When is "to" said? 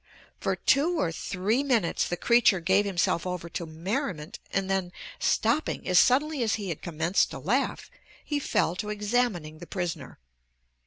3.49-3.67, 7.29-7.37, 8.77-8.89